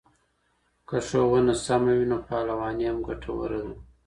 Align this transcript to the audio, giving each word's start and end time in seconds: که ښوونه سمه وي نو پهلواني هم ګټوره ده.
که 0.87 0.97
ښوونه 1.07 1.53
سمه 1.65 1.91
وي 1.97 2.05
نو 2.11 2.17
پهلواني 2.27 2.85
هم 2.89 2.97
ګټوره 3.07 3.59
ده. 3.65 3.73